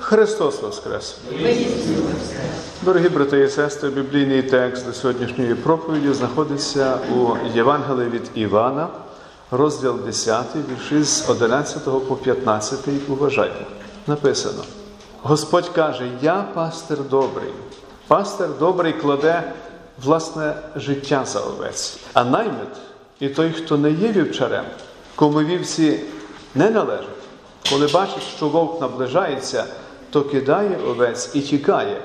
Христос 0.00 0.62
Воскрес! 0.62 1.16
Дорогі 2.82 3.08
брати 3.08 3.40
і 3.40 3.48
сестри, 3.48 3.90
біблійний 3.90 4.42
текст 4.42 4.86
для 4.86 4.92
сьогоднішньої 4.92 5.54
проповіді 5.54 6.12
знаходиться 6.12 6.98
у 7.16 7.46
Євангелії 7.54 8.10
від 8.10 8.30
Івана, 8.34 8.88
розділ 9.50 9.98
10, 10.04 10.44
вірші 10.70 11.02
з 11.02 11.30
11 11.30 11.84
по 11.84 12.16
15. 12.16 12.78
Уважайте. 13.08 13.66
Написано: 14.06 14.64
Господь 15.22 15.68
каже: 15.68 16.10
Я 16.22 16.44
пастир 16.54 16.98
добрий. 17.10 17.50
Пастир 18.06 18.48
добрий 18.58 18.92
кладе 18.92 19.52
власне 20.02 20.54
життя 20.76 21.24
за 21.26 21.40
овець, 21.40 21.98
а 22.12 22.24
наймит 22.24 22.68
і 23.20 23.28
той, 23.28 23.52
хто 23.52 23.76
не 23.76 23.90
є 23.90 24.12
вівчарем, 24.12 24.64
кому 25.14 25.40
вівці 25.40 26.00
не 26.54 26.70
належать, 26.70 27.08
коли 27.70 27.86
бачить, 27.86 28.22
що 28.36 28.48
вовк 28.48 28.80
наближається, 28.80 29.64
то 30.10 30.22
кидає 30.22 30.78
овець 30.88 31.30
і 31.34 31.40
тікає, 31.40 32.00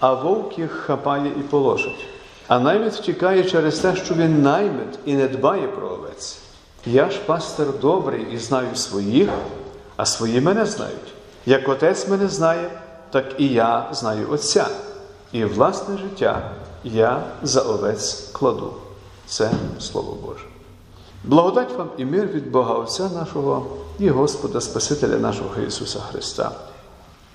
а 0.00 0.14
вовк 0.14 0.58
їх 0.58 0.70
хапає 0.70 1.32
і 1.36 1.40
положить. 1.40 2.06
А 2.48 2.60
наймит 2.60 2.92
втікає 2.92 3.44
через 3.44 3.78
те, 3.78 3.96
що 3.96 4.14
він 4.14 4.42
наймит 4.42 4.98
і 5.04 5.14
не 5.14 5.28
дбає 5.28 5.68
про 5.68 5.88
овець. 5.88 6.38
Я 6.86 7.10
ж 7.10 7.18
пастир 7.26 7.66
добрий 7.80 8.26
і 8.32 8.38
знаю 8.38 8.68
своїх, 8.74 9.28
а 9.96 10.06
свої 10.06 10.40
мене 10.40 10.66
знають. 10.66 11.14
Як 11.46 11.68
отець 11.68 12.08
мене 12.08 12.28
знає, 12.28 12.70
так 13.10 13.24
і 13.38 13.48
я 13.48 13.88
знаю 13.92 14.26
Отця. 14.30 14.66
І 15.32 15.44
власне 15.44 15.98
життя 15.98 16.50
я 16.84 17.22
за 17.42 17.60
овець 17.60 18.30
кладу. 18.32 18.72
Це 19.26 19.50
Слово 19.80 20.16
Боже. 20.26 20.44
Благодать 21.24 21.78
вам 21.78 21.88
і 21.96 22.04
мир 22.04 22.26
від 22.26 22.50
Бога 22.50 22.74
Отця 22.74 23.08
нашого 23.08 23.66
і 23.98 24.08
Господа 24.08 24.60
Спасителя 24.60 25.18
нашого 25.18 25.60
Ісуса 25.68 26.00
Христа. 26.00 26.50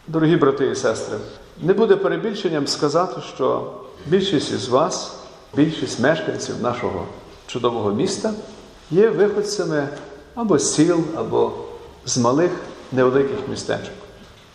Дорогі 0.08 0.36
брати 0.36 0.68
і 0.68 0.76
сестри, 0.76 1.18
не 1.62 1.73
буде 1.73 1.95
перебільшенням 1.95 2.68
сказати, 2.68 3.22
що 3.36 3.72
більшість 4.06 4.52
із 4.52 4.67
вас, 4.67 5.16
більшість 5.56 6.00
мешканців 6.00 6.62
нашого 6.62 7.06
чудового 7.47 7.92
міста 7.92 8.34
є 8.92 9.09
виходцями 9.09 9.88
або 10.36 10.59
з 10.59 10.73
сіл, 10.73 11.03
або 11.16 11.52
з 12.06 12.17
малих 12.17 12.52
невеликих 12.92 13.38
містечок. 13.50 13.94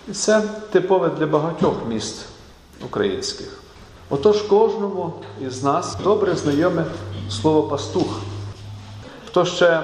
І 0.08 0.12
це 0.12 0.42
типове 0.70 1.10
для 1.18 1.26
багатьох 1.26 1.74
міст 1.88 2.26
українських. 2.84 3.60
Отож, 4.10 4.42
кожному 4.42 5.12
із 5.46 5.62
нас 5.62 5.96
добре 6.04 6.36
знайоме 6.36 6.84
слово 7.30 7.62
пастух. 7.62 8.20
Хто 9.28 9.44
ще 9.44 9.82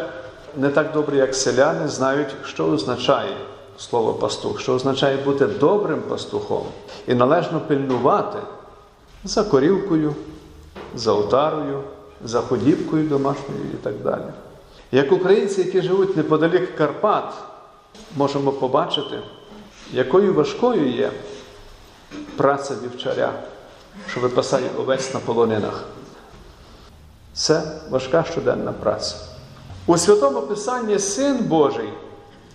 не 0.57 0.69
так 0.69 0.93
добре, 0.93 1.17
як 1.17 1.35
селяни, 1.35 1.89
знають, 1.89 2.35
що 2.45 2.67
означає 2.67 3.37
слово 3.79 4.15
пастух, 4.15 4.61
що 4.61 4.75
означає 4.75 5.17
бути 5.17 5.47
добрим 5.47 6.03
пастухом 6.03 6.65
і 7.07 7.15
належно 7.15 7.61
пильнувати 7.61 8.39
за 9.25 9.45
корівкою, 9.45 10.15
за 10.95 11.13
отарою, 11.13 11.83
за 12.25 12.41
ходівкою 12.41 13.09
домашньою 13.09 13.65
і 13.75 13.77
так 13.77 13.95
далі. 14.03 14.25
Як 14.93 15.13
українці, 15.13 15.61
які 15.61 15.83
живуть 15.83 16.17
неподалік 16.17 16.77
Карпат, 16.77 17.35
можемо 18.17 18.53
побачити, 18.53 19.19
якою 19.93 20.35
важкою 20.35 20.91
є 20.91 21.11
праця 22.37 22.75
вівчаря, 22.83 23.33
що 24.09 24.21
випасає 24.21 24.71
овець 24.79 25.15
на 25.15 25.21
полонинах. 25.21 25.85
Це 27.33 27.63
важка 27.91 28.25
щоденна 28.25 28.73
праця. 28.73 29.17
У 29.87 29.99
Святому 29.99 30.43
Писанні 30.43 30.99
Син 30.99 31.39
Божий 31.39 31.89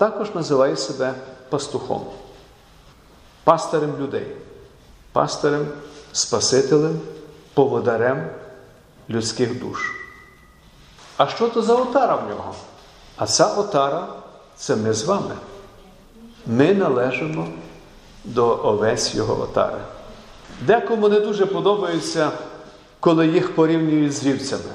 також 0.01 0.35
називає 0.35 0.77
себе 0.77 1.13
пастухом, 1.49 2.05
пастирем 3.43 3.95
людей, 3.99 4.27
пастирем, 5.11 5.67
Спасителем, 6.11 6.99
поводарем 7.53 8.29
людських 9.09 9.59
душ. 9.59 9.91
А 11.17 11.27
що 11.27 11.49
то 11.49 11.61
за 11.61 11.75
отара 11.75 12.15
в 12.15 12.29
нього? 12.29 12.55
А 13.15 13.27
ця 13.27 13.45
отара 13.45 14.07
це 14.55 14.75
ми 14.75 14.93
з 14.93 15.03
вами. 15.03 15.35
Ми 16.45 16.73
належимо 16.73 17.47
до 18.23 18.59
овець 18.63 19.15
його 19.15 19.41
отари. 19.41 19.79
Декому 20.61 21.09
не 21.09 21.19
дуже 21.19 21.45
подобається, 21.45 22.31
коли 22.99 23.27
їх 23.27 23.55
порівнюють 23.55 24.13
з 24.13 24.23
вівцями. 24.23 24.73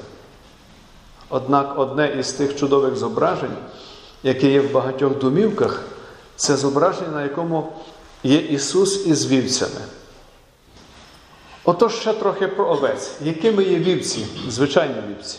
Однак 1.29 1.79
одне 1.79 2.07
із 2.07 2.33
тих 2.33 2.55
чудових 2.55 2.95
зображень, 2.95 3.57
яке 4.27 4.51
є 4.51 4.61
в 4.61 4.71
багатьох 4.71 5.19
домівках, 5.19 5.83
це 6.35 6.57
зображення, 6.57 7.11
на 7.11 7.23
якому 7.23 7.73
є 8.23 8.37
Ісус 8.37 9.05
із 9.05 9.27
вівцями. 9.27 9.81
Отож 11.63 11.95
ще 11.95 12.13
трохи 12.13 12.47
про 12.47 12.69
овець. 12.69 13.11
Якими 13.21 13.63
є 13.63 13.79
вівці, 13.79 14.25
звичайні 14.49 14.95
вівці? 15.09 15.37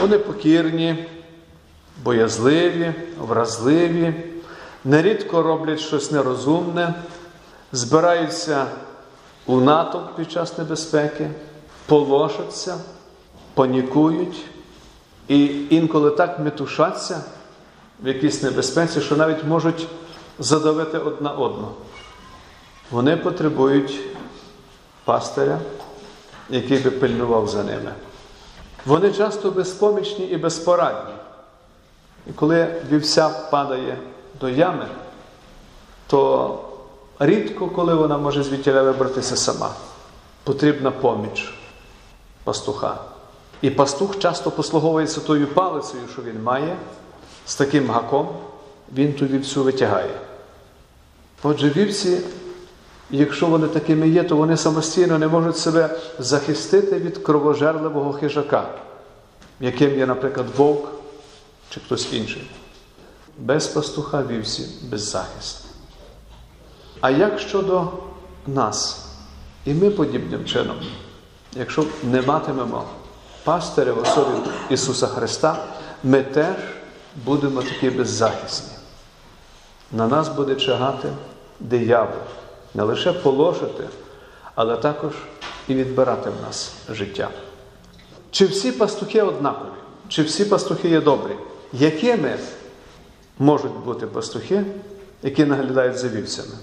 Вони 0.00 0.18
покірні, 0.18 1.08
боязливі, 2.04 2.94
вразливі, 3.18 4.14
нерідко 4.84 5.42
роблять 5.42 5.80
щось 5.80 6.10
нерозумне, 6.10 6.94
збираються 7.72 8.66
у 9.46 9.60
натовп 9.60 10.16
під 10.16 10.32
час 10.32 10.58
небезпеки, 10.58 11.30
полошаться, 11.86 12.78
панікують 13.54 14.44
і 15.28 15.66
інколи 15.70 16.10
так 16.10 16.38
метушаться 16.38 17.24
в 18.02 18.08
якійсь 18.08 18.42
небезпеці, 18.42 19.00
що 19.00 19.16
навіть 19.16 19.44
можуть 19.44 19.88
задавити 20.38 20.98
одна 20.98 21.30
одну. 21.30 21.68
Вони 22.90 23.16
потребують 23.16 24.00
пастиря, 25.04 25.58
який 26.50 26.78
би 26.78 26.90
пильнував 26.90 27.48
за 27.48 27.64
ними. 27.64 27.92
Вони 28.86 29.12
часто 29.12 29.50
безпомічні 29.50 30.24
і 30.24 30.36
безпорадні. 30.36 31.14
І 32.26 32.32
коли 32.32 32.82
вівця 32.90 33.28
падає 33.28 33.98
до 34.40 34.48
ями, 34.48 34.86
то 36.06 36.60
рідко 37.18 37.68
коли 37.68 37.94
вона 37.94 38.18
може 38.18 38.42
звідтіля 38.42 38.82
вибратися 38.82 39.36
сама. 39.36 39.70
Потрібна 40.44 40.90
поміч 40.90 41.54
пастуха. 42.44 42.98
І 43.62 43.70
пастух 43.70 44.18
часто 44.18 44.50
послуговується 44.50 45.20
тою 45.20 45.46
палицею, 45.46 46.02
що 46.12 46.22
він 46.22 46.42
має, 46.42 46.76
з 47.46 47.54
таким 47.54 47.90
гаком, 47.90 48.28
він 48.94 49.12
ту 49.12 49.26
вівцю 49.26 49.64
витягає. 49.64 50.20
Отже, 51.42 51.70
вівці, 51.70 52.20
якщо 53.10 53.46
вони 53.46 53.68
такими 53.68 54.08
є, 54.08 54.22
то 54.22 54.36
вони 54.36 54.56
самостійно 54.56 55.18
не 55.18 55.28
можуть 55.28 55.56
себе 55.56 55.98
захистити 56.18 56.98
від 56.98 57.18
кровожерливого 57.18 58.12
хижака, 58.12 58.68
яким 59.60 59.98
є, 59.98 60.06
наприклад, 60.06 60.46
вовк 60.56 60.88
чи 61.70 61.80
хтось 61.80 62.12
інший. 62.12 62.50
Без 63.38 63.66
пастуха 63.66 64.22
вівці 64.22 64.66
беззахисні. 64.90 65.70
А 67.00 67.10
як 67.10 67.38
щодо 67.38 67.88
нас? 68.46 69.06
І 69.64 69.74
ми 69.74 69.90
подібним 69.90 70.44
чином, 70.44 70.76
якщо 71.56 71.84
не 72.02 72.22
матимемо 72.22 72.84
пастиря 73.44 73.92
в 73.92 73.98
особі 73.98 74.30
Ісуса 74.70 75.06
Христа, 75.06 75.64
ми 76.04 76.22
теж 76.22 76.56
будемо 77.24 77.62
такі 77.62 77.90
беззахисні. 77.90 78.76
На 79.92 80.08
нас 80.08 80.28
буде 80.28 80.54
чагати 80.54 81.08
диявол, 81.60 82.22
не 82.74 82.82
лише 82.82 83.12
положити, 83.12 83.84
але 84.54 84.76
також 84.76 85.12
і 85.68 85.74
відбирати 85.74 86.30
в 86.30 86.46
нас 86.46 86.72
життя. 86.90 87.28
Чи 88.30 88.46
всі 88.46 88.72
пастухи 88.72 89.22
однакові? 89.22 89.68
Чи 90.08 90.22
всі 90.22 90.44
пастухи 90.44 90.88
є 90.88 91.00
добрі? 91.00 91.32
Якими 91.72 92.38
можуть 93.38 93.76
бути 93.84 94.06
пастухи, 94.06 94.64
які 95.22 95.44
наглядають 95.44 95.98
за 95.98 96.08
вівцями? 96.08 96.54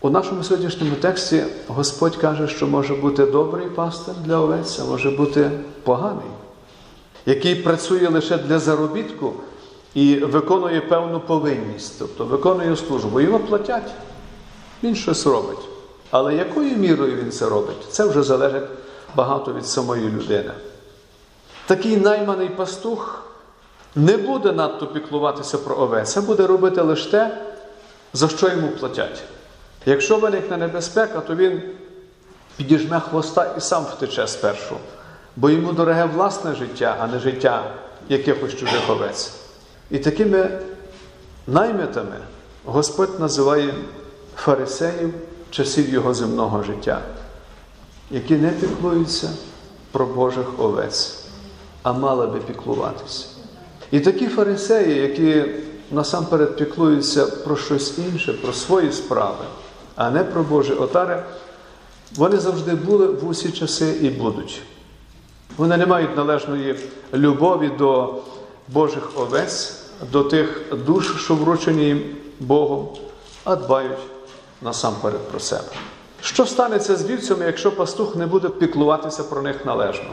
У 0.00 0.10
нашому 0.10 0.42
сьогоднішньому 0.42 0.96
тексті 0.96 1.44
Господь 1.68 2.16
каже, 2.16 2.48
що 2.48 2.66
може 2.66 2.94
бути 2.94 3.26
добрий 3.26 3.66
пастир 3.66 4.14
для 4.24 4.36
овець, 4.36 4.80
а 4.80 4.84
може 4.84 5.10
бути 5.10 5.50
поганий, 5.82 6.30
який 7.28 7.54
працює 7.54 8.08
лише 8.08 8.38
для 8.38 8.58
заробітку 8.58 9.32
і 9.94 10.16
виконує 10.16 10.80
певну 10.80 11.20
повинність, 11.20 11.94
тобто 11.98 12.24
виконує 12.24 12.76
службу. 12.76 13.20
Його 13.20 13.38
платять, 13.38 13.90
він 14.82 14.94
щось 14.94 15.26
робить. 15.26 15.58
Але 16.10 16.34
якою 16.34 16.76
мірою 16.76 17.16
він 17.16 17.32
це 17.32 17.48
робить, 17.48 17.76
це 17.88 18.04
вже 18.04 18.22
залежить 18.22 18.64
багато 19.14 19.52
від 19.52 19.66
самої 19.66 20.08
людини. 20.08 20.50
Такий 21.66 21.96
найманий 21.96 22.48
пастух 22.48 23.24
не 23.96 24.16
буде 24.16 24.52
надто 24.52 24.86
піклуватися 24.86 25.58
про 25.58 25.76
овець, 25.76 26.16
а 26.16 26.20
буде 26.20 26.46
робити 26.46 26.80
лише 26.82 27.10
те, 27.10 27.38
за 28.12 28.28
що 28.28 28.48
йому 28.48 28.68
платять. 28.68 29.22
Якщо 29.86 30.18
виникне 30.18 30.56
небезпека, 30.56 31.20
то 31.20 31.34
він 31.34 31.62
підіжме 32.56 33.00
хвоста 33.00 33.54
і 33.58 33.60
сам 33.60 33.84
втече 33.84 34.26
спершу, 34.26 34.76
бо 35.40 35.50
йому 35.50 35.72
дороге 35.72 36.04
власне 36.04 36.54
життя, 36.54 36.96
а 37.00 37.06
не 37.06 37.18
життя 37.18 37.70
якихось 38.08 38.56
чужих 38.56 38.90
овець. 38.90 39.32
І 39.90 39.98
такими 39.98 40.50
наймитами 41.46 42.16
Господь 42.64 43.20
називає 43.20 43.74
фарисеїв 44.36 45.14
часів 45.50 45.88
його 45.88 46.14
земного 46.14 46.62
життя, 46.62 47.00
які 48.10 48.36
не 48.36 48.48
піклуються 48.48 49.30
про 49.92 50.06
Божих 50.06 50.46
овець, 50.58 51.24
а 51.82 51.92
мали 51.92 52.26
би 52.26 52.38
піклуватися. 52.38 53.26
І 53.90 54.00
такі 54.00 54.28
фарисеї, 54.28 54.94
які 54.94 55.44
насамперед 55.90 56.56
піклуються 56.56 57.26
про 57.26 57.56
щось 57.56 57.98
інше, 57.98 58.32
про 58.32 58.52
свої 58.52 58.92
справи, 58.92 59.44
а 59.96 60.10
не 60.10 60.24
про 60.24 60.42
Божі 60.42 60.72
отари, 60.72 61.22
вони 62.16 62.36
завжди 62.36 62.74
були 62.74 63.06
в 63.06 63.28
усі 63.28 63.50
часи 63.50 63.96
і 64.00 64.10
будуть. 64.10 64.62
Вони 65.56 65.76
не 65.76 65.86
мають 65.86 66.16
належної 66.16 66.78
любові 67.14 67.68
до 67.78 68.14
Божих 68.68 69.10
овець, 69.16 69.82
до 70.12 70.24
тих 70.24 70.62
душ, 70.86 71.24
що 71.24 71.34
вручені 71.34 71.84
їм 71.84 72.16
Богом, 72.40 72.88
а 73.44 73.56
дбають 73.56 73.98
насамперед 74.62 75.28
про 75.28 75.40
себе. 75.40 75.68
Що 76.20 76.46
станеться 76.46 76.96
з 76.96 77.04
вівцями, 77.04 77.46
якщо 77.46 77.72
пастух 77.72 78.16
не 78.16 78.26
буде 78.26 78.48
піклуватися 78.48 79.24
про 79.24 79.42
них 79.42 79.66
належно? 79.66 80.10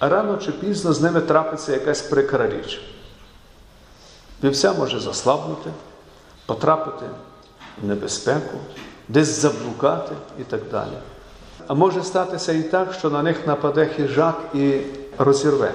Рано 0.00 0.36
чи 0.36 0.52
пізно 0.52 0.92
з 0.92 1.00
ними 1.00 1.20
трапиться 1.20 1.72
якась 1.72 2.02
прикра 2.02 2.46
річ. 2.46 2.80
Вівця 4.44 4.72
може 4.72 5.00
заслабнути, 5.00 5.70
потрапити 6.46 7.06
в 7.82 7.86
небезпеку, 7.86 8.58
десь 9.08 9.40
заблукати 9.40 10.14
і 10.40 10.42
так 10.42 10.60
далі. 10.70 10.98
А 11.68 11.74
може 11.74 12.02
статися 12.02 12.52
і 12.52 12.62
так, 12.62 12.92
що 12.92 13.10
на 13.10 13.22
них 13.22 13.46
нападе 13.46 13.86
хижак 13.86 14.40
і 14.54 14.80
розірве. 15.18 15.72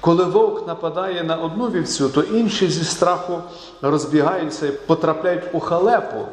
Коли 0.00 0.24
вовк 0.24 0.66
нападає 0.66 1.24
на 1.24 1.36
одну 1.36 1.68
вівцю, 1.68 2.08
то 2.08 2.22
інші 2.22 2.68
зі 2.68 2.84
страху 2.84 3.38
розбігаються 3.82 4.66
і 4.66 4.70
потрапляють 4.70 5.44
у 5.52 5.60
халепу, 5.60 6.26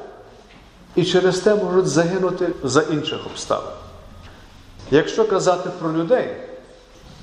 і 0.96 1.06
через 1.06 1.40
те 1.40 1.56
можуть 1.56 1.88
загинути 1.88 2.50
за 2.64 2.82
інших 2.82 3.20
обставин. 3.26 3.72
Якщо 4.92 5.28
казати 5.28 5.70
про 5.80 5.94
людей, 5.94 6.28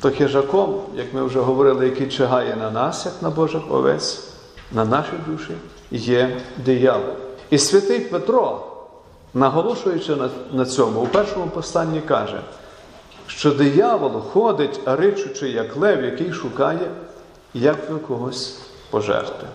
то 0.00 0.10
хижаком, 0.10 0.82
як 0.94 1.14
ми 1.14 1.24
вже 1.24 1.40
говорили, 1.40 1.84
який 1.84 2.08
чигає 2.08 2.56
на 2.56 2.70
нас, 2.70 3.06
як 3.06 3.14
на 3.22 3.30
Божих 3.30 3.62
овець, 3.70 4.24
на 4.72 4.84
наші 4.84 5.12
душі, 5.26 5.54
є 5.90 6.40
диявол. 6.64 7.14
І 7.50 7.58
святий 7.58 8.00
Петро, 8.00 8.71
наголошуючи 9.34 10.16
на 10.52 10.66
цьому, 10.66 11.00
у 11.00 11.06
першому 11.06 11.46
посланні 11.46 12.00
каже, 12.00 12.40
що 13.26 13.50
диявол 13.50 14.20
ходить, 14.20 14.80
ричучи, 14.84 15.48
як 15.48 15.76
лев, 15.76 16.04
який 16.04 16.32
шукає, 16.32 16.90
як 17.54 17.76
би 17.92 17.98
когось 17.98 18.58
пожерти. 18.90 19.46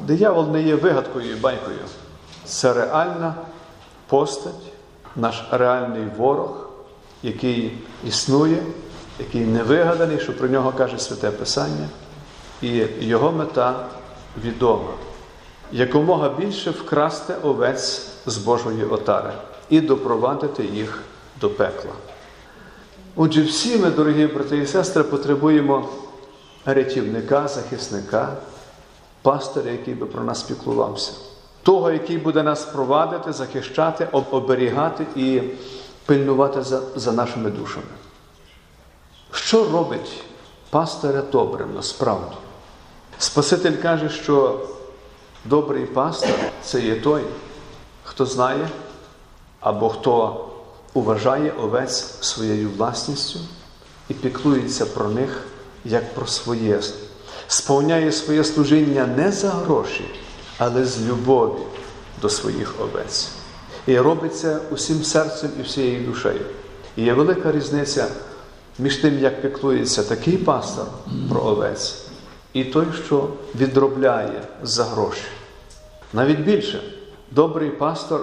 Диявол 0.00 0.48
не 0.48 0.62
є 0.62 0.74
вигадкою 0.74 1.32
і 1.32 1.34
байкою. 1.34 1.78
Це 2.44 2.72
реальна 2.72 3.34
постать, 4.06 4.72
наш 5.16 5.44
реальний 5.50 6.04
ворог, 6.16 6.68
який 7.22 7.78
існує, 8.04 8.62
який 9.18 9.40
не 9.40 9.62
вигаданий, 9.62 10.20
що 10.20 10.36
про 10.36 10.48
нього 10.48 10.72
каже 10.72 10.98
Святе 10.98 11.30
Писання, 11.30 11.88
і 12.62 12.86
його 13.00 13.32
мета 13.32 13.86
відома. 14.44 14.90
Якомога 15.72 16.28
більше 16.28 16.70
вкрасти 16.70 17.34
овець 17.42 18.06
з 18.26 18.36
Божої 18.36 18.84
отари 18.84 19.32
і 19.70 19.80
допровадити 19.80 20.64
їх 20.64 21.02
до 21.40 21.50
пекла. 21.50 21.92
Отже, 23.16 23.42
всі 23.42 23.78
ми, 23.78 23.90
дорогі 23.90 24.26
брати 24.26 24.58
і 24.58 24.66
сестри, 24.66 25.02
потребуємо 25.02 25.88
рятівника, 26.64 27.48
захисника, 27.48 28.36
пастиря, 29.22 29.70
який 29.70 29.94
би 29.94 30.06
про 30.06 30.24
нас 30.24 30.42
піклувався, 30.42 31.12
того, 31.62 31.90
який 31.90 32.18
буде 32.18 32.42
нас 32.42 32.64
провадити, 32.64 33.32
захищати, 33.32 34.08
оберігати 34.12 35.06
і 35.16 35.42
пильнувати 36.06 36.62
за, 36.62 36.80
за 36.96 37.12
нашими 37.12 37.50
душами. 37.50 37.86
Що 39.32 39.64
робить 39.64 40.22
пастиря 40.70 41.22
добрим 41.32 41.68
насправді? 41.74 42.36
Спаситель 43.18 43.76
каже, 43.82 44.08
що 44.08 44.60
добрий 45.44 45.86
пастир 45.86 46.34
це 46.62 46.80
є 46.80 47.00
той, 47.00 47.22
хто 48.04 48.26
знає 48.26 48.68
або 49.60 49.88
хто 49.88 50.48
уважає 50.94 51.52
овець 51.62 52.14
своєю 52.20 52.70
власністю 52.70 53.38
і 54.08 54.14
піклується 54.14 54.86
про 54.86 55.08
них 55.08 55.44
як 55.84 56.14
про 56.14 56.26
своє, 56.26 56.80
сповняє 57.48 58.12
своє 58.12 58.44
служіння 58.44 59.06
не 59.06 59.32
за 59.32 59.50
гроші, 59.50 60.04
але 60.58 60.84
з 60.84 61.06
любові 61.06 61.62
до 62.22 62.28
своїх 62.28 62.74
овець. 62.80 63.28
І 63.86 63.98
робить 63.98 64.36
це 64.36 64.58
усім 64.70 65.04
серцем 65.04 65.50
і 65.60 65.62
всією 65.62 66.06
душею. 66.06 66.46
І 66.96 67.02
є 67.02 67.12
велика 67.12 67.52
різниця 67.52 68.06
між 68.78 68.96
тим, 68.96 69.18
як 69.18 69.42
піклується 69.42 70.02
такий 70.02 70.36
пастор 70.36 70.86
про 71.30 71.42
овець, 71.42 71.94
і 72.52 72.64
той, 72.64 72.86
що 73.04 73.28
відробляє 73.54 74.42
за 74.62 74.84
гроші. 74.84 75.22
Навіть 76.12 76.40
більше, 76.40 76.82
добрий 77.30 77.70
пастор 77.70 78.20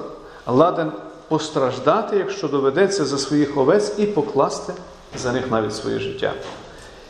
ладен 0.47 0.91
постраждати, 1.27 2.17
якщо 2.17 2.47
доведеться 2.47 3.05
за 3.05 3.17
своїх 3.17 3.57
овець, 3.57 3.93
і 3.97 4.05
покласти 4.05 4.73
за 5.17 5.31
них 5.31 5.51
навіть 5.51 5.75
своє 5.75 5.99
життя. 5.99 6.33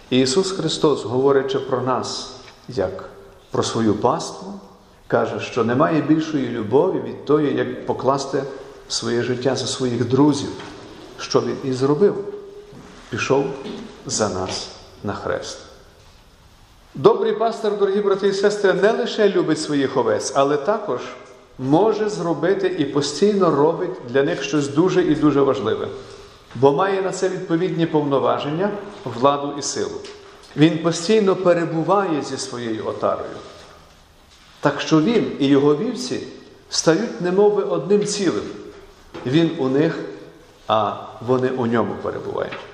І 0.09 0.19
Ісус 0.19 0.51
Христос, 0.51 1.03
говорячи 1.03 1.59
про 1.59 1.81
нас, 1.81 2.35
як 2.67 3.09
про 3.51 3.63
свою 3.63 3.93
паству, 3.93 4.53
каже, 5.07 5.39
що 5.39 5.63
немає 5.63 6.01
більшої 6.01 6.49
любові 6.49 6.99
від 6.99 7.25
тої, 7.25 7.55
як 7.55 7.85
покласти 7.85 8.43
своє 8.87 9.23
життя 9.23 9.55
за 9.55 9.67
своїх 9.67 10.07
друзів, 10.07 10.49
що 11.17 11.41
Він 11.41 11.57
і 11.63 11.73
зробив. 11.73 12.15
Пішов 13.09 13.45
за 14.05 14.29
нас 14.29 14.67
на 15.03 15.13
хрест. 15.13 15.68
Добрий 16.95 17.33
пастор, 17.33 17.77
дорогі 17.77 18.01
брати 18.01 18.27
і 18.27 18.33
сестри, 18.33 18.73
не 18.73 18.91
лише 18.91 19.29
любить 19.29 19.61
своїх 19.61 19.97
овець, 19.97 20.31
але 20.35 20.57
також 20.57 20.99
може 21.59 22.09
зробити 22.09 22.75
і 22.79 22.85
постійно 22.85 23.51
робить 23.51 23.89
для 24.09 24.23
них 24.23 24.43
щось 24.43 24.67
дуже 24.67 25.03
і 25.03 25.15
дуже 25.15 25.41
важливе, 25.41 25.87
бо 26.55 26.71
має 26.71 27.01
на 27.01 27.11
це 27.11 27.29
відповідні 27.29 27.85
повноваження, 27.85 28.69
владу 29.05 29.53
і 29.59 29.61
силу. 29.61 29.95
Він 30.57 30.77
постійно 30.77 31.35
перебуває 31.35 32.21
зі 32.21 32.37
своєю 32.37 32.87
отарою. 32.87 33.37
Так 34.59 34.81
що 34.81 35.01
він 35.01 35.31
і 35.39 35.47
його 35.47 35.75
вівці 35.75 36.23
стають 36.69 37.21
немови 37.21 37.63
одним 37.63 38.05
цілим. 38.05 38.43
Він 39.25 39.51
у 39.57 39.69
них, 39.69 39.99
а 40.67 40.93
вони 41.27 41.49
у 41.49 41.65
ньому 41.65 41.95
перебувають. 42.01 42.68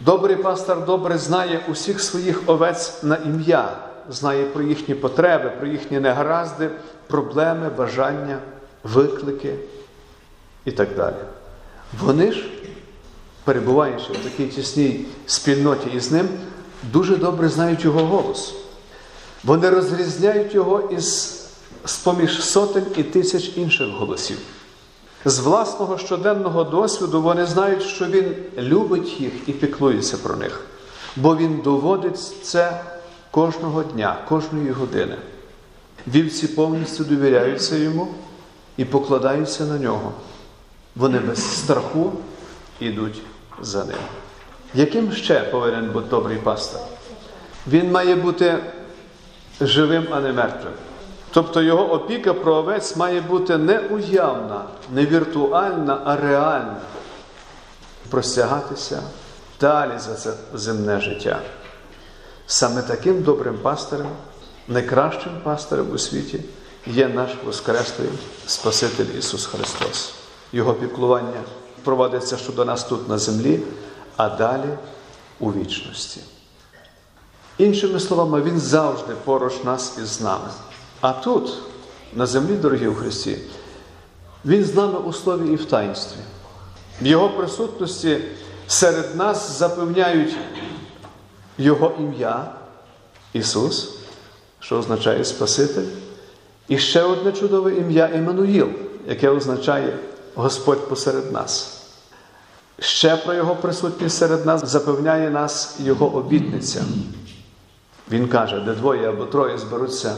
Добрий 0.00 0.36
пастор 0.36 0.84
добре 0.84 1.18
знає 1.18 1.60
усіх 1.68 2.00
своїх 2.00 2.42
овець 2.46 3.02
на 3.02 3.16
ім'я, 3.16 3.76
знає 4.10 4.44
про 4.44 4.62
їхні 4.62 4.94
потреби, 4.94 5.52
про 5.58 5.66
їхні 5.66 6.00
негаразди, 6.00 6.70
проблеми, 7.06 7.70
бажання, 7.76 8.38
виклики 8.84 9.54
і 10.64 10.72
так 10.72 10.94
далі. 10.96 11.14
Вони 12.00 12.32
ж, 12.32 12.44
перебуваючи 13.44 14.12
в 14.12 14.16
такій 14.16 14.46
тісній 14.46 15.06
спільноті 15.26 15.90
із 15.90 16.12
ним, 16.12 16.28
дуже 16.92 17.16
добре 17.16 17.48
знають 17.48 17.84
його 17.84 18.06
голос. 18.06 18.54
Вони 19.44 19.70
розрізняють 19.70 20.54
його 20.54 20.80
із 20.80 21.40
з-поміж 21.84 22.44
сотень 22.44 22.86
і 22.96 23.02
тисяч 23.02 23.52
інших 23.56 23.88
голосів. 23.88 24.38
З 25.28 25.38
власного 25.38 25.98
щоденного 25.98 26.64
досвіду 26.64 27.22
вони 27.22 27.46
знають, 27.46 27.82
що 27.82 28.06
він 28.06 28.34
любить 28.58 29.20
їх 29.20 29.32
і 29.46 29.52
піклується 29.52 30.16
про 30.16 30.36
них, 30.36 30.64
бо 31.16 31.36
він 31.36 31.60
доводить 31.64 32.18
це 32.42 32.80
кожного 33.30 33.82
дня, 33.82 34.16
кожної 34.28 34.70
години. 34.70 35.16
Вівці 36.06 36.46
повністю 36.48 37.04
довіряються 37.04 37.76
йому 37.76 38.08
і 38.76 38.84
покладаються 38.84 39.64
на 39.64 39.78
нього. 39.78 40.12
Вони 40.96 41.18
без 41.18 41.58
страху 41.58 42.12
йдуть 42.80 43.22
за 43.62 43.84
ним. 43.84 43.98
Яким 44.74 45.12
ще 45.12 45.40
повинен 45.40 45.90
бути 45.90 46.06
добрий 46.10 46.36
пастор? 46.36 46.80
Він 47.66 47.90
має 47.90 48.14
бути 48.14 48.58
живим, 49.60 50.06
а 50.10 50.20
не 50.20 50.32
мертвим. 50.32 50.72
Тобто 51.36 51.62
його 51.62 51.92
опіка 51.92 52.34
про 52.34 52.54
овець 52.54 52.96
має 52.96 53.20
бути 53.20 53.58
не 53.58 53.78
уявна, 53.78 54.64
не 54.92 55.06
віртуальна, 55.06 56.00
а 56.04 56.16
реальна. 56.16 56.80
Простягатися 58.10 59.02
далі 59.60 59.98
за 59.98 60.14
це 60.14 60.34
земне 60.54 61.00
життя. 61.00 61.40
Саме 62.46 62.82
таким 62.82 63.22
добрим 63.22 63.58
пастирем, 63.58 64.08
найкращим 64.68 65.32
пастирем 65.42 65.90
у 65.94 65.98
світі 65.98 66.40
є 66.86 67.08
наш 67.08 67.30
Воскреслий 67.44 68.08
Спаситель 68.46 69.18
Ісус 69.18 69.46
Христос. 69.46 70.14
Його 70.52 70.74
піклування 70.74 71.40
проводиться 71.84 72.36
щодо 72.36 72.64
нас 72.64 72.84
тут 72.84 73.08
на 73.08 73.18
землі, 73.18 73.60
а 74.16 74.28
далі 74.28 74.78
у 75.40 75.52
вічності. 75.52 76.20
Іншими 77.58 78.00
словами, 78.00 78.42
Він 78.42 78.60
завжди 78.60 79.14
поруч 79.24 79.64
нас 79.64 79.98
із 80.02 80.20
нами. 80.20 80.48
А 81.00 81.12
тут, 81.12 81.58
на 82.12 82.26
землі, 82.26 82.54
дорогі 82.54 82.86
у 82.86 82.94
Христі, 82.94 83.38
Він 84.44 84.64
з 84.64 84.74
нами 84.74 84.98
у 84.98 85.12
слові 85.12 85.52
і 85.52 85.56
в 85.56 85.64
таїнстві. 85.64 86.20
В 87.02 87.06
Його 87.06 87.28
присутності 87.28 88.18
серед 88.66 89.16
нас 89.16 89.58
запевняють 89.58 90.36
Його 91.58 91.92
ім'я 91.98 92.52
Ісус, 93.32 93.98
що 94.60 94.78
означає 94.78 95.24
Спаситель, 95.24 95.86
і 96.68 96.78
ще 96.78 97.02
одне 97.02 97.32
чудове 97.32 97.74
ім'я 97.74 98.10
Еммануїл, 98.14 98.68
яке 99.08 99.28
означає 99.28 99.98
Господь 100.34 100.88
посеред 100.88 101.32
нас. 101.32 101.82
Ще 102.78 103.16
про 103.16 103.34
Його 103.34 103.56
присутність 103.56 104.18
серед 104.18 104.46
нас 104.46 104.68
запевняє 104.70 105.30
нас 105.30 105.76
Його 105.80 106.14
обітниця. 106.14 106.84
Він 108.10 108.28
каже, 108.28 108.60
де 108.60 108.72
двоє 108.72 109.08
або 109.08 109.24
троє 109.24 109.58
зберуться 109.58 110.16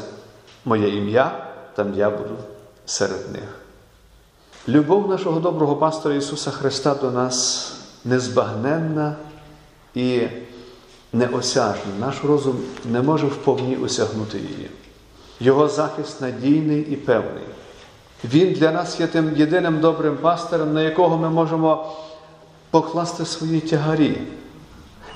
моє 0.68 0.96
ім'я, 0.96 1.46
там 1.74 1.94
я 1.94 2.10
буду 2.10 2.36
серед 2.86 3.32
них. 3.32 3.58
Любов 4.68 5.08
нашого 5.08 5.40
доброго 5.40 5.76
пастора 5.76 6.14
Ісуса 6.14 6.50
Христа 6.50 6.94
до 6.94 7.10
нас 7.10 7.72
незбагненна 8.04 9.16
і 9.94 10.22
неосяжна. 11.12 11.92
Наш 12.00 12.24
розум 12.24 12.56
не 12.84 13.02
може 13.02 13.26
вповні 13.26 13.76
осягнути 13.76 14.38
її. 14.38 14.70
Його 15.40 15.68
захист 15.68 16.20
надійний 16.20 16.80
і 16.80 16.96
певний. 16.96 17.44
Він 18.24 18.52
для 18.52 18.72
нас 18.72 19.00
є 19.00 19.06
тим 19.06 19.36
єдиним 19.36 19.80
добрим 19.80 20.16
пастирем, 20.16 20.74
на 20.74 20.82
якого 20.82 21.16
ми 21.16 21.30
можемо 21.30 21.92
покласти 22.70 23.26
свої 23.26 23.60
тягарі. 23.60 24.18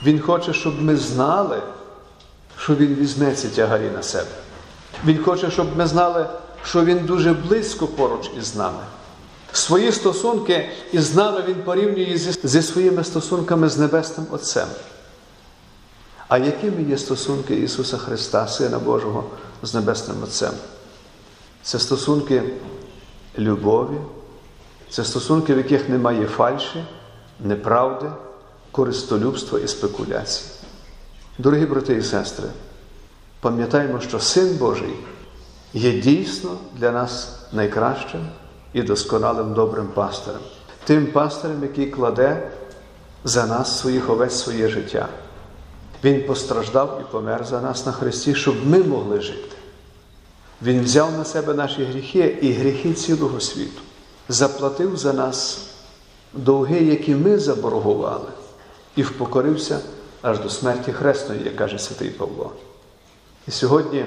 Він 0.05 0.21
хоче, 0.21 0.53
щоб 0.53 0.83
ми 0.83 0.97
знали, 0.97 1.63
що 2.59 2.75
Він 2.75 2.95
візьме 2.95 3.35
ці 3.35 3.49
тягарі 3.49 3.91
на 3.95 4.03
себе. 4.03 4.31
Він 5.05 5.23
хоче, 5.23 5.51
щоб 5.51 5.77
ми 5.77 5.87
знали, 5.87 6.27
що 6.65 6.85
Він 6.85 6.99
дуже 6.99 7.33
близько 7.33 7.87
поруч 7.87 8.31
із 8.39 8.57
нами. 8.57 8.83
Свої 9.53 9.93
стосунки 9.93 10.69
із 10.93 11.15
нами 11.15 11.45
Він 11.49 11.55
порівнює 11.55 12.17
зі, 12.17 12.49
зі 12.49 12.63
своїми 12.63 13.05
стосунками 13.05 13.69
з 13.69 13.79
Небесним 13.79 14.27
Отцем. 14.31 14.69
А 16.29 16.39
якими 16.39 16.83
є 16.83 16.99
стосунки 16.99 17.55
Ісуса 17.55 17.99
Христа, 17.99 18.49
Сина 18.49 18.79
Божого, 18.79 19.25
з 19.63 19.75
Небесним 19.75 20.23
Отцем? 20.23 20.53
Це 21.63 21.79
стосунки 21.79 22.43
любові, 23.39 23.97
це 24.91 25.05
стосунки, 25.05 25.55
в 25.55 25.57
яких 25.57 25.89
немає 25.89 26.27
фальші, 26.27 26.85
неправди, 27.41 28.11
користолюбства 28.71 29.59
і 29.59 29.69
спекуляцій. 29.69 30.45
Дорогі 31.39 31.67
брати 31.67 31.95
і 31.95 32.03
сестри, 32.03 32.49
пам'ятаємо, 33.43 34.01
що 34.01 34.21
Син 34.21 34.57
Божий 34.57 34.95
є 35.75 35.93
дійсно 35.93 36.59
для 36.77 36.91
нас 36.91 37.39
найкращим 37.53 38.29
і 38.73 38.83
досконалим 38.83 39.55
добрим 39.55 39.87
пастирем, 39.95 40.41
тим 40.85 41.07
пастирем, 41.07 41.63
який 41.63 41.87
кладе 41.87 42.51
за 43.25 43.47
нас 43.47 43.79
своїх 43.79 44.11
овець 44.11 44.35
своє 44.35 44.69
життя. 44.69 45.09
Він 46.05 46.27
постраждав 46.27 47.01
і 47.01 47.13
помер 47.13 47.45
за 47.45 47.61
нас 47.61 47.87
на 47.87 47.93
Христі, 47.93 48.35
щоб 48.35 48.67
ми 48.67 48.83
могли 48.83 49.21
жити. 49.21 49.57
Він 50.63 50.83
взяв 50.83 51.13
на 51.13 51.25
себе 51.25 51.55
наші 51.55 51.85
гріхи 51.85 52.39
і 52.43 52.53
гріхи 52.53 52.93
цілого 52.93 53.41
світу, 53.41 53.81
заплатив 54.29 54.97
за 54.97 55.13
нас 55.13 55.67
довги, 56.33 56.85
які 56.85 57.15
ми 57.15 57.39
заборгували, 57.39 58.29
і 58.97 59.03
впокорився 59.03 59.81
аж 60.23 60.39
до 60.39 60.51
смерті 60.51 60.93
Хресної, 60.93 61.45
як 61.45 61.57
каже 61.57 61.79
святий 61.79 62.11
Павло. 62.11 62.53
І 63.49 63.51
сьогодні, 63.51 64.05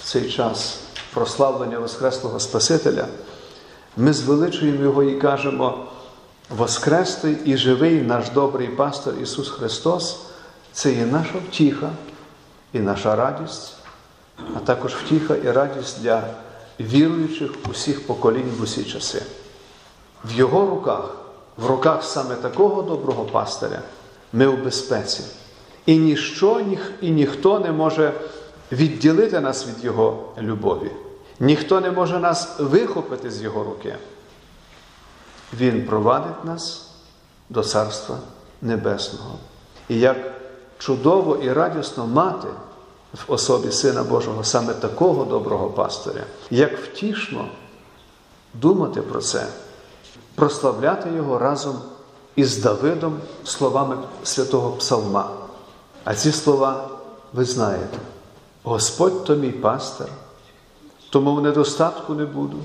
в 0.00 0.04
цей 0.04 0.30
час 0.30 0.78
прославлення 1.14 1.78
Воскреслого 1.78 2.40
Спасителя, 2.40 3.06
ми 3.96 4.12
звеличуємо 4.12 4.82
Його 4.82 5.02
і 5.02 5.20
кажемо: 5.20 5.86
Воскреслий 6.50 7.36
і 7.44 7.56
живий 7.56 8.02
наш 8.02 8.30
добрий 8.30 8.68
пастор 8.68 9.14
Ісус 9.22 9.48
Христос 9.48 10.20
це 10.72 10.92
є 10.92 11.06
наша 11.06 11.34
втіха 11.48 11.90
і 12.72 12.78
наша 12.78 13.16
радість, 13.16 13.72
а 14.56 14.58
також 14.64 14.94
втіха 14.94 15.36
і 15.36 15.50
радість 15.50 16.02
для 16.02 16.22
віруючих 16.80 17.50
усіх 17.70 18.06
поколінь 18.06 18.52
в 18.58 18.62
усі 18.62 18.84
часи. 18.84 19.22
В 20.24 20.32
Його 20.32 20.66
руках, 20.66 21.16
в 21.56 21.66
руках 21.66 22.04
саме 22.04 22.34
такого 22.34 22.82
доброго 22.82 23.24
пастиря, 23.24 23.82
ми 24.32 24.46
у 24.46 24.56
безпеці. 24.56 25.22
І 25.86 25.96
ніщо 25.96 26.60
і 27.00 27.10
ніхто 27.10 27.58
не 27.60 27.72
може 27.72 28.12
відділити 28.72 29.40
нас 29.40 29.66
від 29.66 29.84
Його 29.84 30.32
любові. 30.38 30.90
Ніхто 31.40 31.80
не 31.80 31.90
може 31.90 32.18
нас 32.18 32.48
вихопити 32.58 33.30
з 33.30 33.42
Його 33.42 33.64
руки. 33.64 33.96
Він 35.52 35.86
провадить 35.86 36.44
нас 36.44 36.90
до 37.48 37.62
Царства 37.62 38.18
Небесного. 38.62 39.38
І 39.88 39.98
як 39.98 40.16
чудово 40.78 41.36
і 41.36 41.52
радісно 41.52 42.06
мати 42.06 42.48
в 43.12 43.32
особі 43.32 43.72
Сина 43.72 44.02
Божого 44.02 44.44
саме 44.44 44.74
такого 44.74 45.24
доброго 45.24 45.70
пастиря, 45.70 46.24
як 46.50 46.78
втішно 46.78 47.48
думати 48.54 49.02
про 49.02 49.20
це, 49.20 49.46
прославляти 50.34 51.10
Його 51.10 51.38
разом 51.38 51.78
із 52.36 52.58
Давидом 52.58 53.20
словами 53.44 53.96
святого 54.24 54.70
Псалма. 54.70 55.30
А 56.04 56.14
ці 56.14 56.32
слова 56.32 56.88
ви 57.32 57.44
знаєте: 57.44 57.98
Господь 58.64 59.24
то 59.24 59.36
мій 59.36 59.50
пастир, 59.50 60.06
тому 61.10 61.34
в 61.34 61.42
недостатку 61.42 62.14
не 62.14 62.24
буду. 62.24 62.56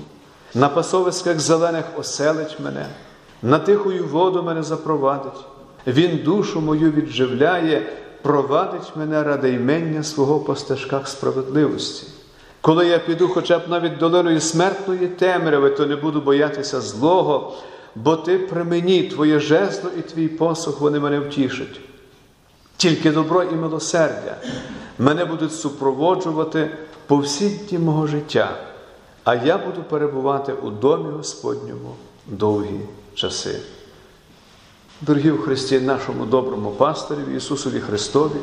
На 0.54 0.68
пасовиськах 0.68 1.40
зелених 1.40 1.84
оселить 1.98 2.60
мене, 2.60 2.86
на 3.42 3.58
тихою 3.58 4.06
воду 4.06 4.42
мене 4.42 4.62
запровадить. 4.62 5.44
Він 5.86 6.20
душу 6.24 6.60
мою 6.60 6.90
відживляє, 6.90 7.92
провадить 8.22 8.96
мене 8.96 9.22
ради 9.22 9.52
ймення 9.52 10.02
свого 10.02 10.40
по 10.40 10.56
стежках 10.56 11.08
справедливості. 11.08 12.06
Коли 12.60 12.86
я 12.86 12.98
піду 12.98 13.28
хоча 13.28 13.58
б 13.58 13.62
навіть 13.68 13.98
долиною 13.98 14.40
смертної 14.40 15.06
темряви, 15.06 15.70
то 15.70 15.86
не 15.86 15.96
буду 15.96 16.20
боятися 16.20 16.80
злого, 16.80 17.56
бо 17.94 18.16
ти 18.16 18.38
при 18.38 18.64
мені, 18.64 19.02
твоє 19.02 19.40
жезло 19.40 19.90
і 19.98 20.00
твій 20.02 20.28
посох, 20.28 20.80
вони 20.80 21.00
мене 21.00 21.20
втішать. 21.20 21.80
Тільки 22.76 23.10
добро 23.10 23.42
і 23.42 23.54
милосердя 23.54 24.36
мене 25.00 25.24
будуть 25.24 25.54
супроводжувати 25.54 26.70
по 27.06 27.16
всі 27.16 27.48
дні 27.48 27.78
мого 27.78 28.06
життя, 28.06 28.56
а 29.24 29.34
я 29.34 29.58
буду 29.58 29.82
перебувати 29.82 30.52
у 30.52 30.70
домі 30.70 31.10
Господньому 31.10 31.94
довгі 32.26 32.80
часи. 33.14 33.60
Дорогі 35.00 35.30
в 35.30 35.42
Христі, 35.42 35.80
нашому 35.80 36.24
доброму 36.24 36.70
пастирі 36.70 37.36
Ісусові 37.36 37.80
Христові, 37.80 38.40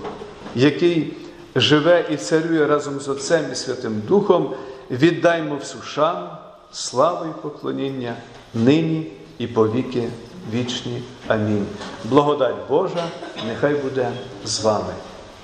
який 0.55 1.13
живе 1.55 2.05
і 2.11 2.17
царює 2.17 2.65
разом 2.65 2.99
з 2.99 3.07
Отцем 3.07 3.45
і 3.51 3.55
Святим 3.55 4.01
Духом, 4.07 4.53
віддаймо 4.91 5.55
всю 5.55 5.83
шану, 5.83 6.27
славу 6.71 7.25
і 7.25 7.41
поклоніння 7.41 8.15
нині 8.53 9.11
і 9.37 9.47
повіки 9.47 10.09
вічні. 10.53 11.03
Амінь. 11.27 11.65
Благодать 12.09 12.55
Божа, 12.69 13.07
нехай 13.47 13.75
буде 13.75 14.11
з 14.45 14.63
вами. 14.63 14.93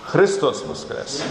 Христос 0.06 0.64
Воскрес! 0.66 1.24